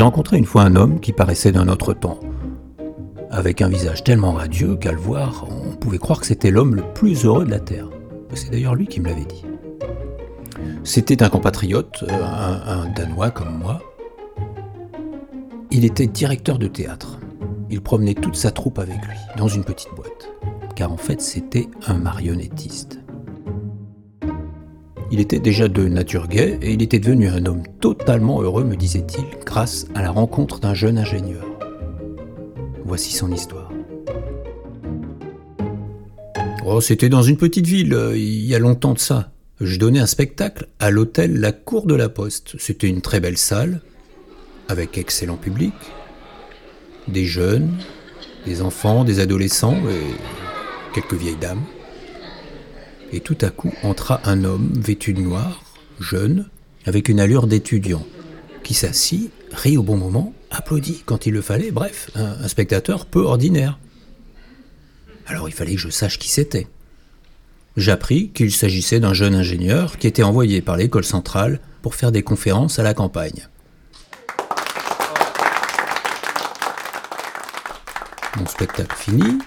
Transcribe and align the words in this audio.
J'ai 0.00 0.04
rencontré 0.04 0.38
une 0.38 0.46
fois 0.46 0.62
un 0.62 0.76
homme 0.76 0.98
qui 0.98 1.12
paraissait 1.12 1.52
d'un 1.52 1.68
autre 1.68 1.92
temps, 1.92 2.20
avec 3.30 3.60
un 3.60 3.68
visage 3.68 4.02
tellement 4.02 4.32
radieux 4.32 4.76
qu'à 4.76 4.92
le 4.92 4.98
voir, 4.98 5.46
on 5.50 5.76
pouvait 5.76 5.98
croire 5.98 6.20
que 6.20 6.26
c'était 6.26 6.50
l'homme 6.50 6.74
le 6.74 6.84
plus 6.94 7.26
heureux 7.26 7.44
de 7.44 7.50
la 7.50 7.60
Terre. 7.60 7.90
C'est 8.32 8.50
d'ailleurs 8.50 8.74
lui 8.74 8.86
qui 8.86 8.98
me 9.00 9.08
l'avait 9.08 9.26
dit. 9.26 9.44
C'était 10.84 11.22
un 11.22 11.28
compatriote, 11.28 12.02
un, 12.08 12.62
un 12.66 12.88
Danois 12.88 13.30
comme 13.30 13.58
moi. 13.58 13.82
Il 15.70 15.84
était 15.84 16.06
directeur 16.06 16.58
de 16.58 16.66
théâtre. 16.66 17.18
Il 17.68 17.82
promenait 17.82 18.14
toute 18.14 18.36
sa 18.36 18.52
troupe 18.52 18.78
avec 18.78 19.06
lui, 19.06 19.18
dans 19.36 19.48
une 19.48 19.64
petite 19.64 19.94
boîte. 19.94 20.30
Car 20.76 20.90
en 20.90 20.96
fait, 20.96 21.20
c'était 21.20 21.68
un 21.86 21.98
marionnettiste. 21.98 22.99
Il 25.12 25.18
était 25.18 25.40
déjà 25.40 25.66
de 25.66 25.88
nature 25.88 26.28
gaie 26.28 26.56
et 26.62 26.72
il 26.72 26.82
était 26.82 27.00
devenu 27.00 27.28
un 27.28 27.44
homme 27.44 27.64
totalement 27.80 28.42
heureux, 28.42 28.62
me 28.62 28.76
disait-il, 28.76 29.24
grâce 29.44 29.86
à 29.96 30.02
la 30.02 30.12
rencontre 30.12 30.60
d'un 30.60 30.72
jeune 30.72 30.98
ingénieur. 30.98 31.44
Voici 32.84 33.12
son 33.12 33.32
histoire. 33.32 33.72
Oh, 36.64 36.80
c'était 36.80 37.08
dans 37.08 37.22
une 37.22 37.36
petite 37.36 37.66
ville, 37.66 37.92
euh, 37.92 38.16
il 38.16 38.46
y 38.46 38.54
a 38.54 38.60
longtemps 38.60 38.94
de 38.94 39.00
ça. 39.00 39.32
Je 39.60 39.78
donnais 39.78 39.98
un 39.98 40.06
spectacle 40.06 40.68
à 40.78 40.92
l'hôtel 40.92 41.40
La 41.40 41.50
Cour 41.50 41.86
de 41.86 41.96
la 41.96 42.08
Poste. 42.08 42.54
C'était 42.60 42.86
une 42.86 43.00
très 43.00 43.18
belle 43.18 43.36
salle, 43.36 43.80
avec 44.68 44.96
excellent 44.96 45.36
public, 45.36 45.74
des 47.08 47.24
jeunes, 47.24 47.72
des 48.46 48.62
enfants, 48.62 49.02
des 49.02 49.18
adolescents 49.18 49.76
et 49.90 50.94
quelques 50.94 51.14
vieilles 51.14 51.36
dames 51.40 51.64
et 53.12 53.20
tout 53.20 53.38
à 53.40 53.50
coup 53.50 53.72
entra 53.82 54.20
un 54.24 54.44
homme 54.44 54.70
vêtu 54.74 55.12
de 55.12 55.20
noir, 55.20 55.62
jeune, 55.98 56.48
avec 56.86 57.08
une 57.08 57.20
allure 57.20 57.46
d'étudiant, 57.46 58.06
qui 58.62 58.74
s'assit, 58.74 59.30
rit 59.52 59.76
au 59.76 59.82
bon 59.82 59.96
moment, 59.96 60.32
applaudit 60.50 61.02
quand 61.04 61.26
il 61.26 61.32
le 61.32 61.42
fallait, 61.42 61.70
bref, 61.70 62.10
un, 62.14 62.48
spectateur 62.48 63.06
peu 63.06 63.20
ordinaire. 63.20 63.78
Alors 65.26 65.48
il 65.48 65.52
fallait 65.52 65.74
que 65.74 65.80
je 65.80 65.90
sache 65.90 66.18
qui 66.18 66.28
c'était. 66.28 66.66
J'appris 67.76 68.30
qu'il 68.30 68.52
s'agissait 68.52 69.00
d'un 69.00 69.14
jeune 69.14 69.34
ingénieur 69.34 69.96
qui 69.96 70.06
était 70.06 70.24
envoyé 70.24 70.60
par 70.60 70.76
l'école 70.76 71.04
centrale 71.04 71.60
pour 71.82 71.94
faire 71.94 72.12
des 72.12 72.22
conférences 72.22 72.78
à 72.78 72.82
la 72.82 72.94
campagne. 72.94 73.48
Mon 78.36 78.46
spectacle 78.46 78.96
fini, 78.96 79.38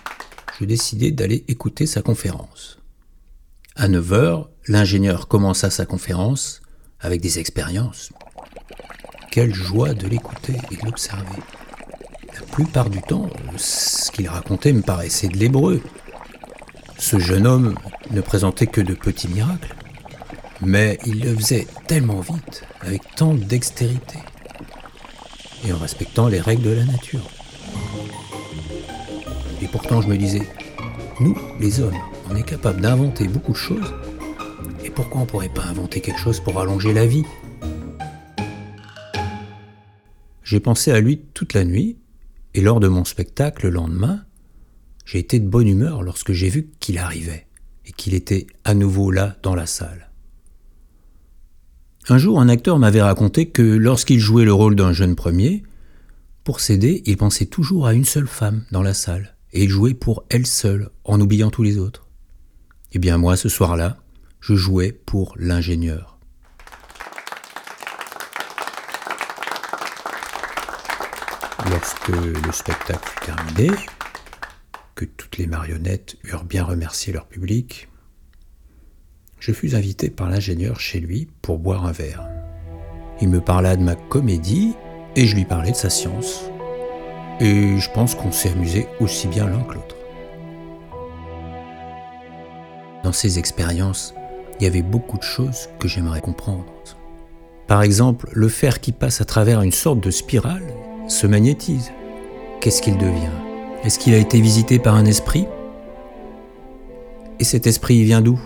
je 0.59 0.65
décidai 0.65 1.11
d'aller 1.11 1.43
écouter 1.47 1.85
sa 1.85 2.01
conférence. 2.01 2.77
À 3.75 3.87
9h, 3.87 4.49
l'ingénieur 4.67 5.27
commença 5.27 5.71
sa 5.71 5.87
conférence 5.87 6.61
avec 6.99 7.21
des 7.21 7.39
expériences. 7.39 8.11
Quelle 9.31 9.51
joie 9.51 9.95
de 9.95 10.07
l'écouter 10.07 10.53
et 10.69 10.75
de 10.75 10.85
l'observer. 10.85 11.41
La 12.35 12.41
plupart 12.51 12.91
du 12.91 13.01
temps, 13.01 13.27
ce 13.57 14.11
qu'il 14.11 14.27
racontait 14.29 14.73
me 14.73 14.83
paraissait 14.83 15.27
de 15.27 15.37
l'hébreu. 15.37 15.81
Ce 16.99 17.17
jeune 17.17 17.47
homme 17.47 17.73
ne 18.11 18.21
présentait 18.21 18.67
que 18.67 18.79
de 18.79 18.93
petits 18.93 19.27
miracles, 19.27 19.73
mais 20.61 20.99
il 21.07 21.21
le 21.21 21.35
faisait 21.35 21.67
tellement 21.87 22.19
vite, 22.19 22.63
avec 22.81 23.01
tant 23.15 23.33
de 23.33 23.43
dextérité, 23.43 24.19
et 25.65 25.73
en 25.73 25.79
respectant 25.79 26.27
les 26.27 26.39
règles 26.39 26.63
de 26.63 26.73
la 26.73 26.85
nature. 26.85 27.27
Et 29.63 29.67
pourtant, 29.67 29.99
je 30.01 30.07
me 30.09 30.17
disais, 30.17 30.47
nous, 31.19 31.35
les 31.59 31.79
hommes, 31.79 31.99
on 32.33 32.35
est 32.35 32.43
capable 32.43 32.81
d'inventer 32.81 33.27
beaucoup 33.27 33.51
de 33.51 33.57
choses. 33.57 33.93
Et 34.83 34.89
pourquoi 34.89 35.21
on 35.21 35.25
ne 35.25 35.29
pourrait 35.29 35.53
pas 35.53 35.65
inventer 35.65 36.01
quelque 36.01 36.19
chose 36.19 36.39
pour 36.39 36.59
allonger 36.59 36.91
la 36.91 37.05
vie? 37.05 37.25
J'ai 40.43 40.59
pensé 40.59 40.91
à 40.91 40.99
lui 40.99 41.19
toute 41.33 41.53
la 41.53 41.63
nuit, 41.63 41.97
et 42.55 42.61
lors 42.61 42.79
de 42.79 42.87
mon 42.87 43.05
spectacle 43.05 43.67
le 43.67 43.71
lendemain, 43.71 44.23
j'ai 45.05 45.19
été 45.19 45.39
de 45.39 45.47
bonne 45.47 45.67
humeur 45.67 46.01
lorsque 46.01 46.31
j'ai 46.31 46.49
vu 46.49 46.71
qu'il 46.79 46.97
arrivait, 46.97 47.45
et 47.85 47.91
qu'il 47.91 48.15
était 48.15 48.47
à 48.63 48.73
nouveau 48.73 49.11
là 49.11 49.37
dans 49.43 49.55
la 49.55 49.67
salle. 49.67 50.09
Un 52.09 52.17
jour, 52.17 52.41
un 52.41 52.49
acteur 52.49 52.79
m'avait 52.79 53.01
raconté 53.01 53.49
que 53.49 53.61
lorsqu'il 53.61 54.19
jouait 54.19 54.45
le 54.45 54.53
rôle 54.53 54.75
d'un 54.75 54.91
jeune 54.91 55.15
premier, 55.15 55.63
pour 56.43 56.59
s'aider, 56.59 57.03
il 57.05 57.15
pensait 57.15 57.45
toujours 57.45 57.85
à 57.85 57.93
une 57.93 58.05
seule 58.05 58.27
femme 58.27 58.63
dans 58.71 58.81
la 58.81 58.95
salle, 58.95 59.35
et 59.53 59.63
il 59.63 59.69
jouait 59.69 59.93
pour 59.93 60.25
elle 60.29 60.47
seule, 60.47 60.89
en 61.03 61.21
oubliant 61.21 61.51
tous 61.51 61.63
les 61.63 61.77
autres. 61.77 62.02
Eh 62.95 62.99
bien 62.99 63.17
moi, 63.17 63.35
ce 63.35 63.49
soir-là, 63.49 63.97
je 64.39 64.53
jouais 64.53 64.91
pour 64.91 65.33
l'ingénieur. 65.37 66.19
Lorsque 71.71 72.09
le 72.09 72.51
spectacle 72.51 73.09
fut 73.09 73.25
terminé, 73.25 73.71
que 74.93 75.05
toutes 75.05 75.37
les 75.37 75.47
marionnettes 75.47 76.17
eurent 76.23 76.43
bien 76.43 76.63
remercié 76.63 77.11
leur 77.11 77.25
public, 77.25 77.89
je 79.39 79.51
fus 79.51 79.73
invité 79.73 80.11
par 80.11 80.29
l'ingénieur 80.29 80.79
chez 80.79 80.99
lui 80.99 81.27
pour 81.41 81.57
boire 81.57 81.85
un 81.85 81.91
verre. 81.91 82.29
Il 83.21 83.29
me 83.29 83.41
parla 83.41 83.75
de 83.75 83.81
ma 83.81 83.95
comédie 83.95 84.75
et 85.15 85.25
je 85.25 85.35
lui 85.35 85.45
parlais 85.45 85.71
de 85.71 85.75
sa 85.75 85.89
science. 85.89 86.43
Et 87.39 87.79
je 87.79 87.91
pense 87.91 88.13
qu'on 88.13 88.31
s'est 88.31 88.51
amusé 88.51 88.87
aussi 88.99 89.27
bien 89.27 89.49
l'un 89.49 89.63
que 89.63 89.73
l'autre. 89.73 90.02
Dans 93.03 93.11
ces 93.11 93.37
expériences, 93.37 94.13
il 94.59 94.63
y 94.63 94.67
avait 94.67 94.81
beaucoup 94.81 95.17
de 95.17 95.23
choses 95.23 95.67
que 95.77 95.89
j'aimerais 95.89 96.21
comprendre. 96.21 96.65
Par 97.67 97.81
exemple, 97.81 98.29
le 98.31 98.47
fer 98.47 98.79
qui 98.79 98.93
passe 98.93 99.19
à 99.19 99.25
travers 99.25 99.61
une 99.61 99.73
sorte 99.73 99.99
de 99.99 100.09
spirale 100.09 100.63
se 101.07 101.27
magnétise. 101.27 101.91
Qu'est-ce 102.61 102.81
qu'il 102.81 102.97
devient? 102.97 103.27
Est-ce 103.83 103.99
qu'il 103.99 104.13
a 104.13 104.17
été 104.17 104.39
visité 104.39 104.79
par 104.79 104.95
un 104.95 105.05
esprit? 105.05 105.45
Et 107.39 107.43
cet 107.43 107.67
esprit, 107.67 107.95
il 107.95 108.05
vient 108.05 108.21
d'où? 108.21 108.39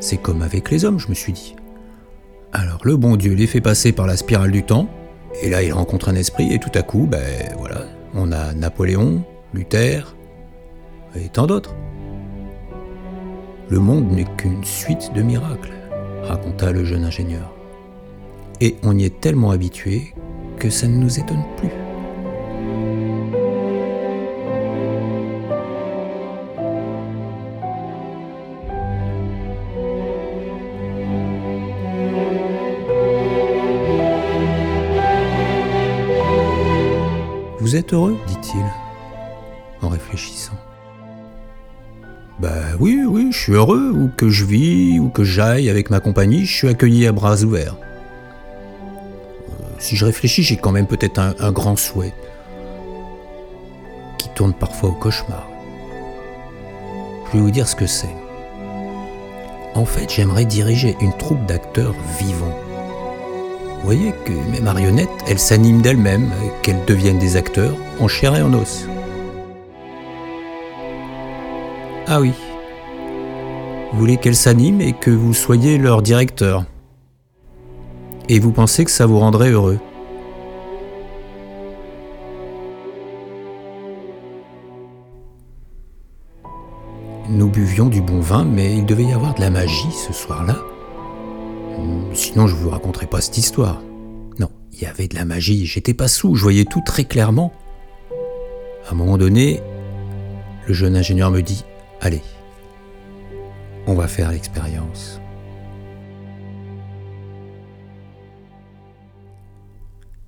C'est 0.00 0.16
comme 0.16 0.42
avec 0.42 0.70
les 0.70 0.84
hommes, 0.84 0.98
je 0.98 1.08
me 1.08 1.14
suis 1.14 1.32
dit. 1.32 1.54
Alors 2.52 2.80
le 2.82 2.96
bon 2.96 3.14
Dieu 3.14 3.34
les 3.34 3.46
fait 3.46 3.60
passer 3.60 3.92
par 3.92 4.08
la 4.08 4.16
spirale 4.16 4.50
du 4.50 4.64
temps, 4.64 4.88
et 5.40 5.48
là 5.48 5.62
il 5.62 5.72
rencontre 5.72 6.08
un 6.08 6.16
esprit, 6.16 6.52
et 6.52 6.58
tout 6.58 6.72
à 6.74 6.82
coup, 6.82 7.06
ben 7.08 7.54
voilà, 7.56 7.86
on 8.14 8.32
a 8.32 8.52
Napoléon, 8.52 9.24
Luther 9.54 10.16
et 11.14 11.28
tant 11.28 11.46
d'autres. 11.46 11.74
Le 13.68 13.78
monde 13.78 14.10
n'est 14.10 14.26
qu'une 14.36 14.64
suite 14.64 15.12
de 15.14 15.22
miracles, 15.22 15.72
raconta 16.22 16.72
le 16.72 16.84
jeune 16.84 17.04
ingénieur. 17.04 17.52
Et 18.60 18.76
on 18.82 18.96
y 18.96 19.04
est 19.04 19.20
tellement 19.20 19.50
habitué 19.50 20.14
que 20.58 20.70
ça 20.70 20.86
ne 20.88 20.96
nous 20.96 21.18
étonne 21.18 21.44
plus. 21.56 21.70
Vous 37.60 37.76
êtes 37.76 37.92
heureux 37.92 38.16
dit-il 38.26 38.81
réfléchissant. 40.02 40.58
Bah 42.38 42.50
oui, 42.80 43.02
oui, 43.06 43.28
je 43.30 43.38
suis 43.38 43.52
heureux, 43.52 43.92
où 43.94 44.10
que 44.16 44.28
je 44.28 44.44
vis, 44.44 44.98
ou 44.98 45.08
que 45.08 45.22
j'aille 45.22 45.70
avec 45.70 45.90
ma 45.90 46.00
compagnie, 46.00 46.44
je 46.44 46.52
suis 46.52 46.68
accueilli 46.68 47.06
à 47.06 47.12
bras 47.12 47.42
ouverts. 47.42 47.76
Euh, 49.48 49.64
si 49.78 49.96
je 49.96 50.04
réfléchis, 50.04 50.42
j'ai 50.42 50.56
quand 50.56 50.72
même 50.72 50.86
peut-être 50.86 51.18
un, 51.18 51.34
un 51.38 51.52
grand 51.52 51.76
souhait, 51.76 52.14
qui 54.18 54.28
tourne 54.30 54.54
parfois 54.54 54.90
au 54.90 54.94
cauchemar. 54.94 55.48
Je 57.26 57.38
vais 57.38 57.42
vous 57.42 57.50
dire 57.50 57.68
ce 57.68 57.76
que 57.76 57.86
c'est. 57.86 58.14
En 59.74 59.84
fait, 59.84 60.12
j'aimerais 60.12 60.44
diriger 60.44 60.96
une 61.00 61.16
troupe 61.16 61.46
d'acteurs 61.46 61.94
vivants. 62.18 62.58
Vous 63.78 63.84
voyez 63.84 64.12
que 64.24 64.32
mes 64.50 64.60
marionnettes, 64.60 65.08
elles 65.26 65.38
s'animent 65.38 65.82
d'elles-mêmes, 65.82 66.30
qu'elles 66.62 66.84
deviennent 66.86 67.18
des 67.18 67.36
acteurs 67.36 67.76
en 68.00 68.06
chair 68.06 68.36
et 68.36 68.42
en 68.42 68.52
os. 68.52 68.86
Ah 72.06 72.20
oui. 72.20 72.32
Vous 73.92 73.98
voulez 73.98 74.16
qu'elles 74.16 74.36
s'animent 74.36 74.80
et 74.80 74.92
que 74.92 75.10
vous 75.10 75.34
soyez 75.34 75.78
leur 75.78 76.02
directeur. 76.02 76.64
Et 78.28 78.38
vous 78.38 78.52
pensez 78.52 78.84
que 78.84 78.90
ça 78.90 79.06
vous 79.06 79.18
rendrait 79.18 79.50
heureux. 79.50 79.78
Nous 87.28 87.48
buvions 87.48 87.86
du 87.86 88.02
bon 88.02 88.20
vin, 88.20 88.44
mais 88.44 88.76
il 88.76 88.84
devait 88.84 89.04
y 89.04 89.12
avoir 89.12 89.34
de 89.34 89.40
la 89.40 89.50
magie 89.50 89.92
ce 89.92 90.12
soir-là. 90.12 90.58
Sinon, 92.14 92.46
je 92.46 92.54
ne 92.54 92.60
vous 92.60 92.70
raconterai 92.70 93.06
pas 93.06 93.20
cette 93.20 93.38
histoire. 93.38 93.80
Non, 94.38 94.50
il 94.72 94.82
y 94.82 94.86
avait 94.86 95.08
de 95.08 95.14
la 95.14 95.24
magie, 95.24 95.64
j'étais 95.66 95.94
pas 95.94 96.08
sous, 96.08 96.34
je 96.34 96.42
voyais 96.42 96.64
tout 96.64 96.82
très 96.84 97.04
clairement. 97.04 97.52
À 98.86 98.92
un 98.92 98.94
moment 98.94 99.16
donné, 99.16 99.62
le 100.66 100.74
jeune 100.74 100.96
ingénieur 100.96 101.30
me 101.30 101.40
dit 101.40 101.64
Allez, 102.04 102.20
on 103.86 103.94
va 103.94 104.08
faire 104.08 104.32
l'expérience. 104.32 105.20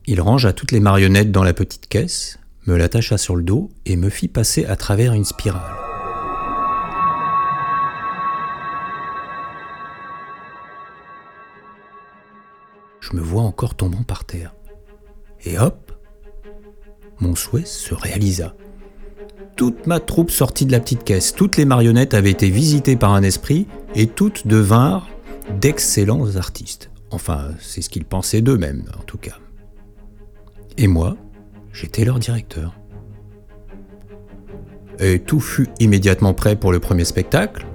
Il 0.07 0.21
rangea 0.21 0.53
toutes 0.53 0.71
les 0.71 0.79
marionnettes 0.79 1.33
dans 1.33 1.43
la 1.43 1.53
petite 1.53 1.89
caisse, 1.89 2.39
me 2.69 2.77
l'attacha 2.77 3.19
sur 3.19 3.35
le 3.35 3.43
dos 3.43 3.71
et 3.87 3.97
me 3.97 4.09
fit 4.09 4.29
passer 4.29 4.65
à 4.67 4.77
travers 4.77 5.15
une 5.15 5.25
spirale. 5.25 5.75
Je 13.01 13.17
me 13.17 13.21
vois 13.21 13.43
encore 13.43 13.75
tombant 13.75 14.05
par 14.05 14.25
terre. 14.25 14.55
Et 15.45 15.59
hop, 15.59 15.91
mon 17.19 17.35
souhait 17.35 17.65
se 17.65 17.97
réalisa. 17.97 18.55
Toute 19.57 19.87
ma 19.87 20.01
troupe 20.01 20.31
sortit 20.31 20.67
de 20.67 20.73
la 20.73 20.81
petite 20.81 21.05
caisse, 21.05 21.33
toutes 21.33 21.57
les 21.57 21.65
marionnettes 21.65 22.15
avaient 22.15 22.31
été 22.31 22.51
visitées 22.51 22.97
par 22.97 23.13
un 23.13 23.23
esprit 23.23 23.67
et 23.95 24.07
toutes 24.07 24.47
devinrent 24.47 25.09
d'excellents 25.61 26.37
artistes. 26.37 26.91
Enfin, 27.11 27.51
c'est 27.61 27.83
ce 27.83 27.89
qu'ils 27.89 28.05
pensaient 28.05 28.41
d'eux-mêmes, 28.41 28.85
en 28.99 29.03
tout 29.03 29.19
cas. 29.19 29.39
Et 30.77 30.89
moi, 30.89 31.17
j'étais 31.73 32.05
leur 32.05 32.19
directeur. 32.19 32.75
Et 34.99 35.21
tout 35.21 35.41
fut 35.41 35.69
immédiatement 35.79 36.35
prêt 36.35 36.57
pour 36.57 36.73
le 36.73 36.81
premier 36.81 37.05
spectacle, 37.05 37.67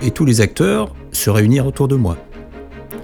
et 0.00 0.10
tous 0.10 0.24
les 0.24 0.40
acteurs 0.40 0.94
se 1.12 1.30
réunirent 1.30 1.66
autour 1.66 1.88
de 1.88 1.96
moi. 1.96 2.16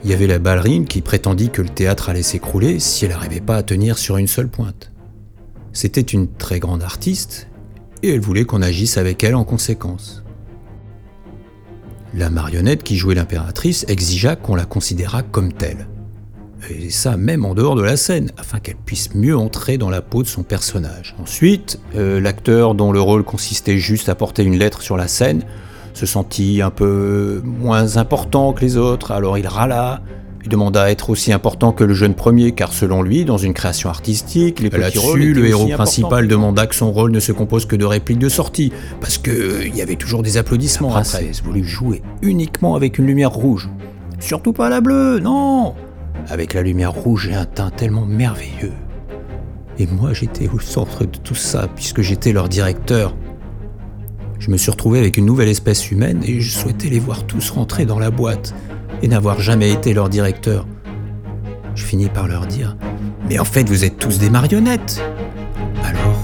Il 0.04 0.10
y 0.10 0.12
avait 0.12 0.26
la 0.26 0.38
ballerine 0.38 0.86
qui 0.86 1.00
prétendit 1.00 1.50
que 1.50 1.62
le 1.62 1.68
théâtre 1.68 2.08
allait 2.08 2.22
s'écrouler 2.22 2.78
si 2.78 3.04
elle 3.04 3.10
n'arrivait 3.10 3.40
pas 3.40 3.56
à 3.56 3.62
tenir 3.62 3.98
sur 3.98 4.16
une 4.16 4.26
seule 4.26 4.48
pointe. 4.48 4.92
C'était 5.72 6.00
une 6.00 6.28
très 6.32 6.60
grande 6.60 6.82
artiste, 6.82 7.47
et 8.02 8.14
elle 8.14 8.20
voulait 8.20 8.44
qu'on 8.44 8.62
agisse 8.62 8.96
avec 8.96 9.22
elle 9.24 9.34
en 9.34 9.44
conséquence. 9.44 10.22
La 12.14 12.30
marionnette 12.30 12.82
qui 12.82 12.96
jouait 12.96 13.14
l'impératrice 13.14 13.84
exigea 13.88 14.36
qu'on 14.36 14.54
la 14.54 14.64
considérât 14.64 15.22
comme 15.22 15.52
telle. 15.52 15.88
Et 16.70 16.90
ça 16.90 17.16
même 17.16 17.44
en 17.44 17.54
dehors 17.54 17.76
de 17.76 17.82
la 17.82 17.96
scène, 17.96 18.32
afin 18.36 18.58
qu'elle 18.58 18.76
puisse 18.76 19.14
mieux 19.14 19.36
entrer 19.36 19.78
dans 19.78 19.90
la 19.90 20.02
peau 20.02 20.22
de 20.22 20.28
son 20.28 20.42
personnage. 20.42 21.14
Ensuite, 21.20 21.80
euh, 21.94 22.20
l'acteur 22.20 22.74
dont 22.74 22.92
le 22.92 23.00
rôle 23.00 23.24
consistait 23.24 23.78
juste 23.78 24.08
à 24.08 24.14
porter 24.14 24.42
une 24.42 24.58
lettre 24.58 24.82
sur 24.82 24.96
la 24.96 25.08
scène 25.08 25.44
se 25.98 26.06
sentit 26.06 26.62
un 26.62 26.70
peu 26.70 27.42
moins 27.44 27.96
important 27.96 28.52
que 28.52 28.60
les 28.60 28.76
autres, 28.76 29.10
alors 29.10 29.36
il 29.36 29.46
râla, 29.48 30.00
il 30.48 30.52
demanda 30.52 30.84
à 30.84 30.90
être 30.90 31.10
aussi 31.10 31.30
important 31.30 31.72
que 31.72 31.84
le 31.84 31.92
jeune 31.92 32.14
premier, 32.14 32.52
car 32.52 32.72
selon 32.72 33.02
lui, 33.02 33.26
dans 33.26 33.36
une 33.36 33.52
création 33.52 33.90
artistique, 33.90 34.60
les 34.60 34.70
rôles 34.98 35.20
le 35.20 35.46
héros 35.46 35.68
principal 35.68 36.26
demanda 36.26 36.66
que 36.66 36.74
son 36.74 36.90
rôle 36.90 37.10
ne 37.10 37.20
se 37.20 37.32
compose 37.32 37.66
que 37.66 37.76
de 37.76 37.84
répliques 37.84 38.18
de 38.18 38.30
sortie, 38.30 38.72
parce 38.98 39.18
qu'il 39.18 39.34
euh, 39.34 39.68
y 39.68 39.82
avait 39.82 39.96
toujours 39.96 40.22
des 40.22 40.38
applaudissements. 40.38 40.88
La 40.88 41.02
princesse 41.02 41.42
voulut 41.42 41.64
jouer 41.64 42.00
uniquement 42.22 42.76
avec 42.76 42.96
une 42.96 43.04
lumière 43.04 43.30
rouge. 43.30 43.68
Surtout 44.20 44.54
pas 44.54 44.70
la 44.70 44.80
bleue, 44.80 45.18
non 45.18 45.74
Avec 46.30 46.54
la 46.54 46.62
lumière 46.62 46.92
rouge 46.92 47.28
et 47.28 47.34
un 47.34 47.44
teint 47.44 47.68
tellement 47.68 48.06
merveilleux. 48.06 48.72
Et 49.78 49.86
moi, 49.86 50.14
j'étais 50.14 50.48
au 50.48 50.60
centre 50.60 51.04
de 51.04 51.18
tout 51.18 51.34
ça, 51.34 51.68
puisque 51.76 52.00
j'étais 52.00 52.32
leur 52.32 52.48
directeur. 52.48 53.14
Je 54.38 54.50
me 54.50 54.56
suis 54.56 54.70
retrouvé 54.70 54.98
avec 54.98 55.18
une 55.18 55.26
nouvelle 55.26 55.48
espèce 55.48 55.90
humaine 55.90 56.22
et 56.24 56.40
je 56.40 56.50
souhaitais 56.50 56.88
les 56.88 57.00
voir 57.00 57.26
tous 57.26 57.50
rentrer 57.50 57.84
dans 57.84 57.98
la 57.98 58.10
boîte 58.10 58.54
et 59.02 59.08
n'avoir 59.08 59.40
jamais 59.40 59.70
été 59.72 59.94
leur 59.94 60.08
directeur. 60.08 60.66
Je 61.74 61.84
finis 61.84 62.08
par 62.08 62.26
leur 62.28 62.46
dire 62.46 62.76
Mais 63.28 63.38
en 63.38 63.44
fait, 63.44 63.68
vous 63.68 63.84
êtes 63.84 63.98
tous 63.98 64.18
des 64.18 64.30
marionnettes 64.30 65.02
Alors, 65.84 66.18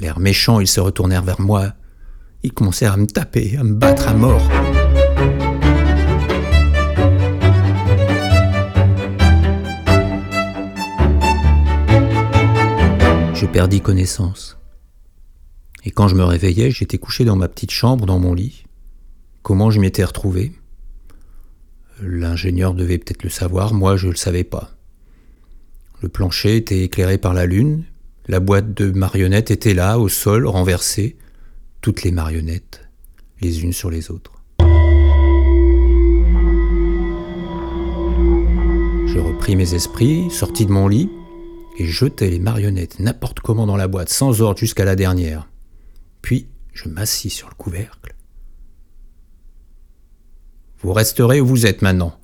l'air 0.00 0.18
méchant, 0.18 0.60
ils 0.60 0.66
se 0.66 0.80
retournèrent 0.80 1.22
vers 1.22 1.40
moi. 1.40 1.72
Ils 2.42 2.52
commencèrent 2.52 2.94
à 2.94 2.96
me 2.96 3.06
taper, 3.06 3.56
à 3.58 3.64
me 3.64 3.74
battre 3.74 4.08
à 4.08 4.14
mort. 4.14 4.42
Je 13.34 13.46
perdis 13.46 13.80
connaissance. 13.80 14.58
Et 15.84 15.90
quand 15.90 16.08
je 16.08 16.16
me 16.16 16.24
réveillais, 16.24 16.72
j'étais 16.72 16.98
couché 16.98 17.24
dans 17.24 17.36
ma 17.36 17.48
petite 17.48 17.70
chambre, 17.70 18.06
dans 18.06 18.18
mon 18.18 18.34
lit. 18.34 18.64
Comment 19.42 19.70
je 19.70 19.78
m'y 19.78 19.86
étais 19.86 20.02
retrouvé? 20.02 20.52
L'ingénieur 22.02 22.74
devait 22.74 22.98
peut-être 22.98 23.22
le 23.22 23.30
savoir, 23.30 23.72
moi 23.72 23.96
je 23.96 24.06
ne 24.06 24.12
le 24.12 24.16
savais 24.16 24.44
pas. 24.44 24.70
Le 26.02 26.08
plancher 26.08 26.56
était 26.56 26.82
éclairé 26.82 27.16
par 27.16 27.32
la 27.32 27.46
lune, 27.46 27.84
la 28.28 28.40
boîte 28.40 28.74
de 28.74 28.90
marionnettes 28.90 29.50
était 29.50 29.72
là, 29.72 29.98
au 29.98 30.08
sol, 30.08 30.46
renversée, 30.46 31.16
toutes 31.80 32.02
les 32.02 32.10
marionnettes, 32.10 32.86
les 33.40 33.62
unes 33.62 33.72
sur 33.72 33.88
les 33.90 34.10
autres. 34.10 34.32
Je 39.06 39.18
repris 39.18 39.56
mes 39.56 39.72
esprits, 39.74 40.30
sortis 40.30 40.66
de 40.66 40.72
mon 40.72 40.88
lit, 40.88 41.08
et 41.78 41.86
jetai 41.86 42.28
les 42.28 42.38
marionnettes 42.38 43.00
n'importe 43.00 43.40
comment 43.40 43.66
dans 43.66 43.76
la 43.76 43.88
boîte, 43.88 44.10
sans 44.10 44.42
ordre 44.42 44.58
jusqu'à 44.58 44.84
la 44.84 44.96
dernière. 44.96 45.48
Puis 46.20 46.48
je 46.74 46.90
m'assis 46.90 47.30
sur 47.30 47.48
le 47.48 47.54
couvercle 47.54 48.05
vous 50.86 50.92
resterez 50.92 51.40
où 51.40 51.46
vous 51.46 51.66
êtes 51.66 51.82
maintenant. 51.82 52.16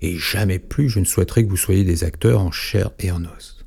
Et 0.00 0.16
jamais 0.16 0.58
plus 0.58 0.88
je 0.88 0.98
ne 0.98 1.04
souhaiterais 1.04 1.44
que 1.44 1.48
vous 1.48 1.56
soyez 1.56 1.84
des 1.84 2.02
acteurs 2.02 2.40
en 2.40 2.50
chair 2.50 2.90
et 2.98 3.12
en 3.12 3.22
os. 3.22 3.64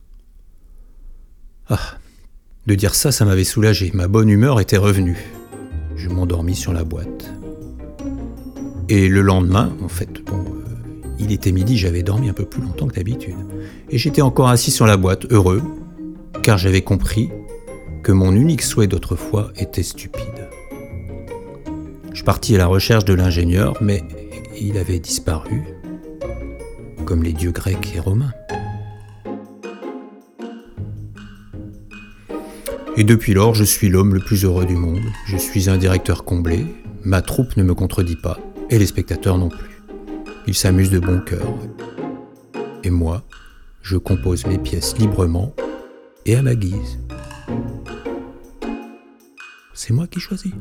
Ah, 1.69 1.97
de 2.67 2.75
dire 2.75 2.93
ça, 2.93 3.13
ça 3.13 3.23
m'avait 3.23 3.45
soulagé. 3.45 3.89
Ma 3.93 4.09
bonne 4.09 4.27
humeur 4.27 4.59
était 4.59 4.75
revenue. 4.75 5.17
Je 5.95 6.09
m'endormis 6.09 6.57
sur 6.57 6.73
la 6.73 6.83
boîte. 6.83 7.31
Et 8.89 9.07
le 9.07 9.21
lendemain, 9.21 9.73
en 9.81 9.87
fait, 9.87 10.21
bon, 10.25 10.39
euh, 10.39 10.75
il 11.17 11.31
était 11.31 11.53
midi, 11.53 11.77
j'avais 11.77 12.03
dormi 12.03 12.27
un 12.27 12.33
peu 12.33 12.43
plus 12.43 12.61
longtemps 12.61 12.87
que 12.87 12.95
d'habitude. 12.95 13.37
Et 13.91 13.97
j'étais 13.97 14.21
encore 14.21 14.49
assis 14.49 14.71
sur 14.71 14.87
la 14.87 14.97
boîte, 14.97 15.25
heureux, 15.31 15.63
car 16.43 16.57
j'avais 16.57 16.81
compris 16.81 17.29
que 18.03 18.11
mon 18.11 18.33
unique 18.33 18.63
souhait 18.63 18.87
d'autrefois 18.87 19.53
était 19.55 19.83
stupide. 19.83 20.40
Je 22.21 22.23
partis 22.23 22.53
à 22.53 22.59
la 22.59 22.67
recherche 22.67 23.03
de 23.03 23.15
l'ingénieur, 23.15 23.75
mais 23.81 24.03
il 24.55 24.77
avait 24.77 24.99
disparu, 24.99 25.63
comme 27.03 27.23
les 27.23 27.33
dieux 27.33 27.49
grecs 27.49 27.95
et 27.95 27.99
romains. 27.99 28.31
Et 32.95 33.03
depuis 33.03 33.33
lors, 33.33 33.55
je 33.55 33.63
suis 33.63 33.89
l'homme 33.89 34.13
le 34.13 34.19
plus 34.19 34.45
heureux 34.45 34.67
du 34.67 34.75
monde. 34.75 35.01
Je 35.25 35.35
suis 35.35 35.67
un 35.67 35.77
directeur 35.77 36.23
comblé, 36.23 36.63
ma 37.03 37.23
troupe 37.23 37.57
ne 37.57 37.63
me 37.63 37.73
contredit 37.73 38.17
pas, 38.17 38.37
et 38.69 38.77
les 38.77 38.85
spectateurs 38.85 39.39
non 39.39 39.49
plus. 39.49 39.81
Ils 40.45 40.53
s'amusent 40.53 40.91
de 40.91 40.99
bon 40.99 41.21
cœur. 41.21 41.51
Et 42.83 42.91
moi, 42.91 43.23
je 43.81 43.97
compose 43.97 44.45
mes 44.45 44.59
pièces 44.59 44.95
librement 44.99 45.55
et 46.27 46.35
à 46.35 46.43
ma 46.43 46.53
guise. 46.53 46.99
C'est 49.73 49.91
moi 49.91 50.05
qui 50.05 50.19
choisis 50.19 50.53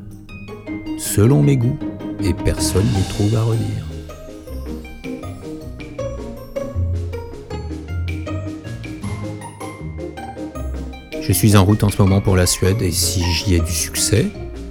selon 1.15 1.43
mes 1.43 1.57
goûts, 1.57 1.79
et 2.23 2.33
personne 2.33 2.85
n'y 2.85 3.03
trouve 3.09 3.35
à 3.35 3.43
redire. 3.43 3.85
Je 11.21 11.33
suis 11.33 11.57
en 11.57 11.65
route 11.65 11.83
en 11.83 11.91
ce 11.91 12.01
moment 12.01 12.21
pour 12.21 12.37
la 12.37 12.47
Suède 12.47 12.81
et 12.83 12.93
si 12.93 13.25
j'y 13.33 13.55
ai 13.55 13.61
du 13.61 13.73
succès 13.73 14.27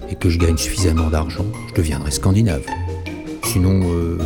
et 0.10 0.15
que 0.15 0.29
je 0.29 0.39
gagne 0.39 0.58
suffisamment 0.58 1.10
d'argent, 1.10 1.46
je 1.69 1.74
deviendrai 1.74 2.12
scandinave. 2.12 2.63
Sinon, 3.43 3.81
euh... 3.84 4.17